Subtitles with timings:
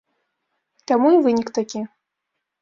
[0.91, 1.79] Таму і вынік такі.